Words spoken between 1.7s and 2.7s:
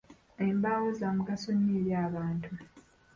eri abantu.